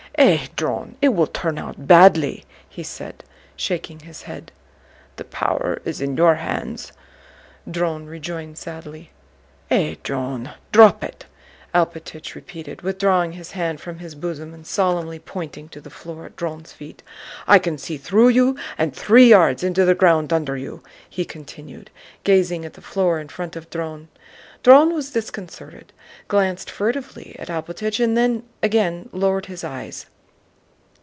[0.15, 3.23] "Eh, Dron, it will turn out badly!" he said,
[3.55, 4.51] shaking his head.
[5.15, 6.91] "The power is in your hands,"
[7.67, 9.09] Dron rejoined sadly.
[9.71, 11.25] "Eh, Dron, drop it!"
[11.73, 16.35] Alpátych repeated, withdrawing his hand from his bosom and solemnly pointing to the floor at
[16.35, 17.01] Dron's feet.
[17.47, 21.89] "I can see through you and three yards into the ground under you," he continued,
[22.25, 24.07] gazing at the floor in front of Dron.
[24.63, 25.91] Dron was disconcerted,
[26.27, 30.05] glanced furtively at Alpátych and again lowered his eyes.